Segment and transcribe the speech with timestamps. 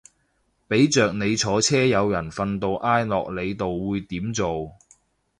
[0.67, 4.71] 俾着你坐車有人瞓到挨落你度會點做